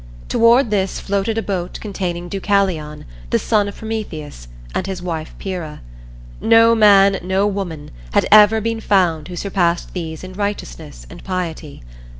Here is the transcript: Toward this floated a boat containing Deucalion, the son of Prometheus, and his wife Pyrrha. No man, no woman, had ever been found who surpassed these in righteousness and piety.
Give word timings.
Toward 0.29 0.71
this 0.71 0.99
floated 0.99 1.37
a 1.37 1.43
boat 1.43 1.77
containing 1.79 2.27
Deucalion, 2.27 3.05
the 3.29 3.37
son 3.37 3.67
of 3.67 3.75
Prometheus, 3.77 4.47
and 4.73 4.87
his 4.87 4.99
wife 4.99 5.35
Pyrrha. 5.37 5.79
No 6.41 6.73
man, 6.73 7.19
no 7.21 7.45
woman, 7.45 7.91
had 8.13 8.25
ever 8.31 8.59
been 8.61 8.81
found 8.81 9.27
who 9.27 9.35
surpassed 9.35 9.93
these 9.93 10.23
in 10.23 10.33
righteousness 10.33 11.05
and 11.07 11.23
piety. 11.23 11.83